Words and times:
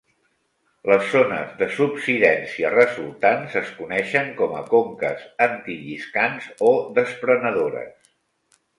Les 0.91 1.03
zones 1.11 1.51
de 1.59 1.67
subsidència 1.75 2.71
resultants 2.77 3.59
es 3.63 3.71
coneixen 3.83 4.33
com 4.43 4.59
a 4.63 4.67
conques 4.75 5.25
antilliscants 5.51 6.53
o 6.73 6.77
desprenedores. 7.01 8.15